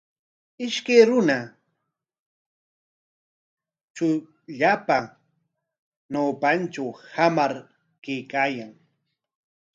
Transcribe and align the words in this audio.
Ishkay 0.65 1.01
runa 1.09 1.37
chukllapa 3.95 4.97
ñawpantraw 6.11 6.89
hamar 7.13 7.53
kaykaayan. 8.03 8.71